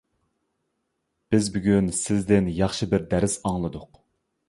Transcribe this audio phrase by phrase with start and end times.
[1.35, 4.05] بىز بۈگۈن سىزدىن ياخشى بىر دەرس ئاڭلىدۇق.